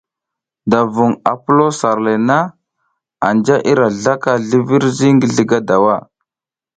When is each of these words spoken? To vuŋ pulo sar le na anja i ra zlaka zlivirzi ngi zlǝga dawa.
To 0.69 0.79
vuŋ 0.93 1.11
pulo 1.43 1.67
sar 1.79 1.97
le 2.05 2.13
na 2.27 2.39
anja 3.27 3.55
i 3.71 3.73
ra 3.79 3.87
zlaka 4.01 4.31
zlivirzi 4.45 5.07
ngi 5.13 5.27
zlǝga 5.33 5.59
dawa. 5.67 5.97